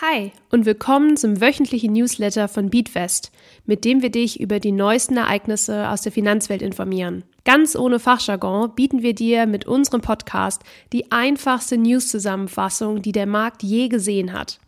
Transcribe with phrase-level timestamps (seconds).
[0.00, 3.30] Hi und willkommen zum wöchentlichen Newsletter von Beatfest,
[3.64, 7.22] mit dem wir dich über die neuesten Ereignisse aus der Finanzwelt informieren.
[7.44, 13.62] Ganz ohne Fachjargon bieten wir dir mit unserem Podcast die einfachste News-Zusammenfassung, die der Markt
[13.62, 14.58] je gesehen hat.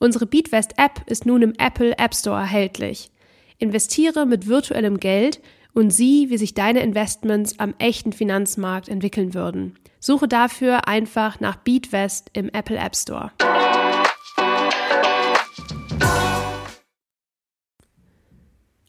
[0.00, 3.10] Unsere Beatfest-App ist nun im Apple App Store erhältlich.
[3.56, 5.40] Investiere mit virtuellem Geld
[5.72, 9.78] und sieh, wie sich deine Investments am echten Finanzmarkt entwickeln würden.
[9.98, 13.32] Suche dafür einfach nach Beatwest im Apple App Store.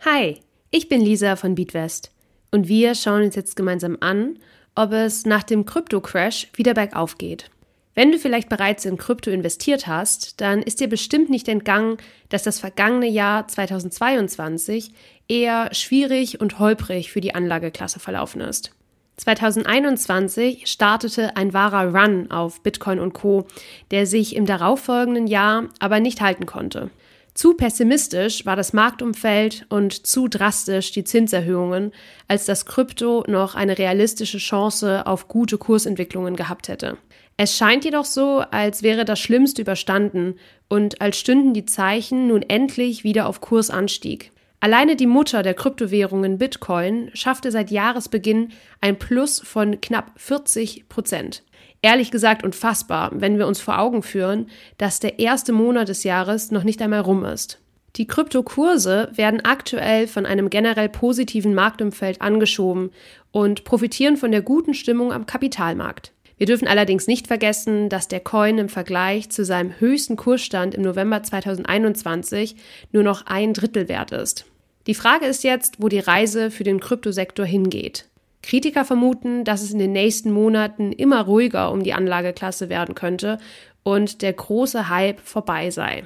[0.07, 0.37] Hi,
[0.69, 2.11] ich bin Lisa von Beatwest
[2.51, 4.37] und wir schauen uns jetzt gemeinsam an,
[4.75, 7.49] ob es nach dem Krypto-Crash wieder bergauf geht.
[7.95, 11.97] Wenn du vielleicht bereits in Krypto investiert hast, dann ist dir bestimmt nicht entgangen,
[12.29, 14.93] dass das vergangene Jahr 2022
[15.27, 18.73] eher schwierig und holprig für die Anlageklasse verlaufen ist.
[19.17, 23.47] 2021 startete ein wahrer Run auf Bitcoin und Co,
[23.89, 26.91] der sich im darauffolgenden Jahr aber nicht halten konnte.
[27.35, 31.91] Zu pessimistisch war das Marktumfeld und zu drastisch die Zinserhöhungen,
[32.29, 36.97] als dass Krypto noch eine realistische Chance auf gute Kursentwicklungen gehabt hätte.
[37.35, 40.35] Es scheint jedoch so, als wäre das Schlimmste überstanden
[40.69, 44.31] und als stünden die Zeichen nun endlich wieder auf Kursanstieg.
[44.61, 51.43] Alleine die Mutter der Kryptowährungen Bitcoin schaffte seit Jahresbeginn ein Plus von knapp 40 Prozent
[51.85, 56.49] ehrlich gesagt unfassbar, wenn wir uns vor Augen führen, dass der erste Monat des Jahres
[56.49, 57.59] noch nicht einmal rum ist.
[57.95, 62.89] Die Kryptokurse werden aktuell von einem generell positiven Marktumfeld angeschoben
[63.31, 66.11] und profitieren von der guten Stimmung am Kapitalmarkt.
[66.37, 70.81] Wir dürfen allerdings nicht vergessen, dass der Coin im Vergleich zu seinem höchsten Kursstand im
[70.81, 72.55] November 2021
[72.93, 74.45] nur noch ein Drittel wert ist.
[74.87, 78.05] Die Frage ist jetzt, wo die Reise für den Kryptosektor hingeht.
[78.45, 83.39] Kritiker vermuten, dass es in den nächsten Monaten immer ruhiger um die Anlageklasse werden könnte
[83.81, 86.03] und der große Hype vorbei sei.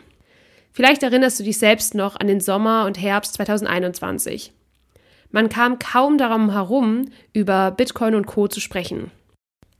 [0.71, 4.53] Vielleicht erinnerst du dich selbst noch an den Sommer und Herbst 2021.
[5.31, 9.11] Man kam kaum darum herum, über Bitcoin und Co zu sprechen.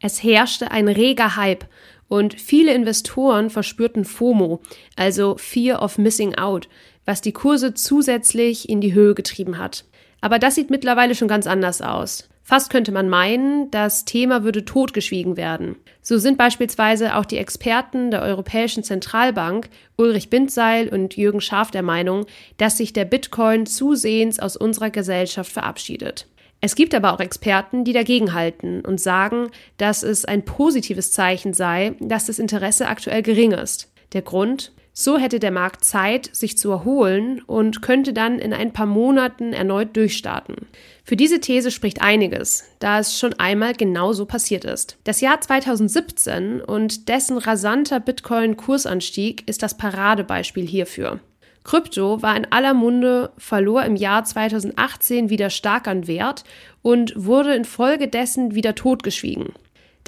[0.02, 1.66] Es herrschte ein reger Hype
[2.10, 4.62] und viele Investoren verspürten FOMO,
[4.98, 6.68] also Fear of Missing Out,
[7.06, 9.86] was die Kurse zusätzlich in die Höhe getrieben hat.
[10.20, 12.29] Aber das sieht mittlerweile schon ganz anders aus.
[12.50, 15.76] Fast könnte man meinen, das Thema würde totgeschwiegen werden.
[16.02, 21.84] So sind beispielsweise auch die Experten der Europäischen Zentralbank Ulrich Bindseil und Jürgen Scharf der
[21.84, 22.26] Meinung,
[22.58, 26.26] dass sich der Bitcoin zusehends aus unserer Gesellschaft verabschiedet.
[26.60, 31.94] Es gibt aber auch Experten, die dagegenhalten und sagen, dass es ein positives Zeichen sei,
[32.00, 33.92] dass das Interesse aktuell gering ist.
[34.14, 34.72] Der Grund?
[35.02, 39.54] So hätte der Markt Zeit, sich zu erholen und könnte dann in ein paar Monaten
[39.54, 40.68] erneut durchstarten.
[41.06, 44.98] Für diese These spricht einiges, da es schon einmal genau so passiert ist.
[45.06, 51.22] Das Jahr 2017 und dessen rasanter Bitcoin-Kursanstieg ist das Paradebeispiel hierfür.
[51.64, 56.44] Krypto war in aller Munde, verlor im Jahr 2018 wieder stark an Wert
[56.82, 59.54] und wurde infolgedessen wieder totgeschwiegen.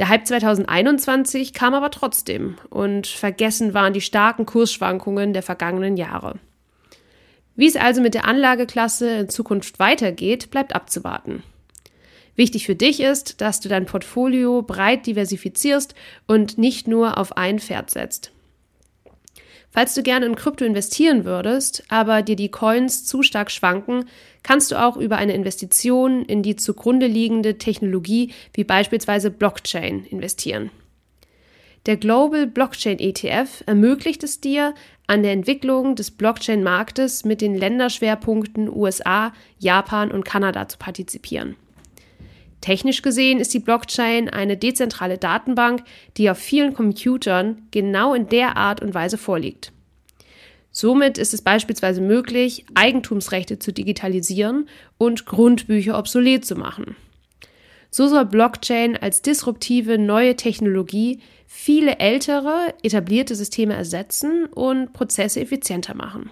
[0.01, 6.39] Der Hype 2021 kam aber trotzdem und vergessen waren die starken Kursschwankungen der vergangenen Jahre.
[7.55, 11.43] Wie es also mit der Anlageklasse in Zukunft weitergeht, bleibt abzuwarten.
[12.35, 15.93] Wichtig für dich ist, dass du dein Portfolio breit diversifizierst
[16.25, 18.31] und nicht nur auf ein Pferd setzt.
[19.71, 24.05] Falls du gerne in Krypto investieren würdest, aber dir die Coins zu stark schwanken,
[24.43, 30.71] kannst du auch über eine Investition in die zugrunde liegende Technologie wie beispielsweise Blockchain investieren.
[31.85, 34.75] Der Global Blockchain ETF ermöglicht es dir,
[35.07, 41.55] an der Entwicklung des Blockchain-Marktes mit den Länderschwerpunkten USA, Japan und Kanada zu partizipieren.
[42.61, 45.83] Technisch gesehen ist die Blockchain eine dezentrale Datenbank,
[46.17, 49.71] die auf vielen Computern genau in der Art und Weise vorliegt.
[50.71, 56.95] Somit ist es beispielsweise möglich, Eigentumsrechte zu digitalisieren und Grundbücher obsolet zu machen.
[57.89, 65.93] So soll Blockchain als disruptive neue Technologie viele ältere, etablierte Systeme ersetzen und Prozesse effizienter
[65.93, 66.29] machen.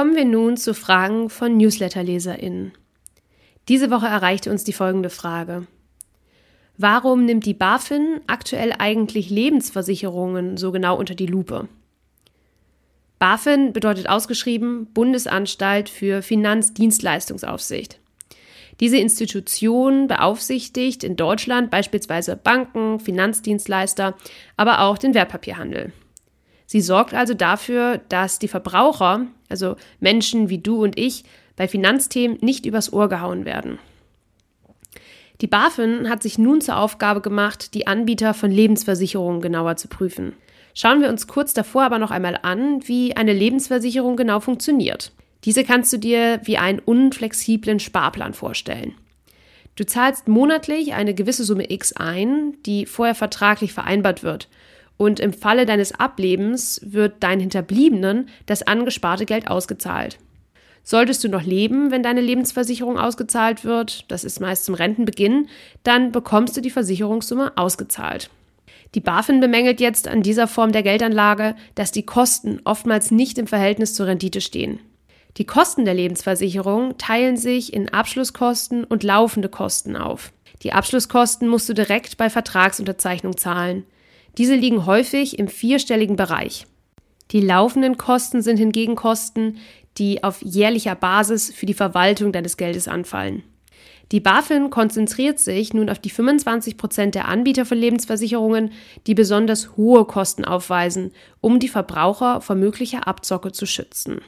[0.00, 2.72] Kommen wir nun zu Fragen von Newsletterleserinnen.
[3.68, 5.66] Diese Woche erreichte uns die folgende Frage.
[6.78, 11.68] Warum nimmt die BaFin aktuell eigentlich Lebensversicherungen so genau unter die Lupe?
[13.18, 18.00] BaFin bedeutet ausgeschrieben Bundesanstalt für Finanzdienstleistungsaufsicht.
[18.80, 24.16] Diese Institution beaufsichtigt in Deutschland beispielsweise Banken, Finanzdienstleister,
[24.56, 25.92] aber auch den Wertpapierhandel.
[26.70, 31.24] Sie sorgt also dafür, dass die Verbraucher, also Menschen wie du und ich,
[31.56, 33.80] bei Finanzthemen nicht übers Ohr gehauen werden.
[35.40, 40.34] Die BaFin hat sich nun zur Aufgabe gemacht, die Anbieter von Lebensversicherungen genauer zu prüfen.
[40.72, 45.10] Schauen wir uns kurz davor aber noch einmal an, wie eine Lebensversicherung genau funktioniert.
[45.42, 48.94] Diese kannst du dir wie einen unflexiblen Sparplan vorstellen.
[49.74, 54.48] Du zahlst monatlich eine gewisse Summe X ein, die vorher vertraglich vereinbart wird.
[55.00, 60.18] Und im Falle deines Ablebens wird deinen Hinterbliebenen das angesparte Geld ausgezahlt.
[60.82, 65.48] Solltest du noch leben, wenn deine Lebensversicherung ausgezahlt wird, das ist meist zum Rentenbeginn,
[65.84, 68.28] dann bekommst du die Versicherungssumme ausgezahlt.
[68.94, 73.46] Die BaFin bemängelt jetzt an dieser Form der Geldanlage, dass die Kosten oftmals nicht im
[73.46, 74.80] Verhältnis zur Rendite stehen.
[75.38, 80.30] Die Kosten der Lebensversicherung teilen sich in Abschlusskosten und laufende Kosten auf.
[80.62, 83.84] Die Abschlusskosten musst du direkt bei Vertragsunterzeichnung zahlen.
[84.38, 86.66] Diese liegen häufig im vierstelligen Bereich.
[87.32, 89.58] Die laufenden Kosten sind hingegen Kosten,
[89.98, 93.42] die auf jährlicher Basis für die Verwaltung deines Geldes anfallen.
[94.12, 98.72] Die BaFin konzentriert sich nun auf die 25 Prozent der Anbieter von Lebensversicherungen,
[99.06, 104.20] die besonders hohe Kosten aufweisen, um die Verbraucher vor möglicher Abzocke zu schützen.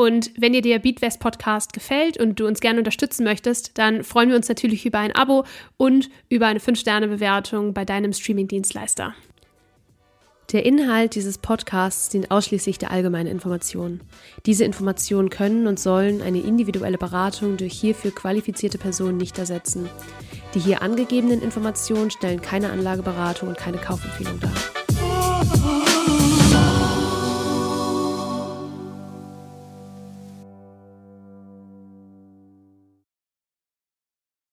[0.00, 4.30] Und wenn dir der Beatwest Podcast gefällt und du uns gerne unterstützen möchtest, dann freuen
[4.30, 5.44] wir uns natürlich über ein Abo
[5.76, 9.14] und über eine 5-Sterne-Bewertung bei deinem Streaming-Dienstleister.
[10.52, 14.00] Der Inhalt dieses Podcasts dient ausschließlich der allgemeinen Information.
[14.46, 19.90] Diese Informationen können und sollen eine individuelle Beratung durch hierfür qualifizierte Personen nicht ersetzen.
[20.54, 24.79] Die hier angegebenen Informationen stellen keine Anlageberatung und keine Kaufempfehlung dar.